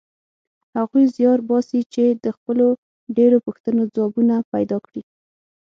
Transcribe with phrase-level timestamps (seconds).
[0.77, 2.67] هغوی زیار باسي چې د خپلو
[3.17, 5.01] ډېرو پوښتنو ځوابونه پیدا کړي.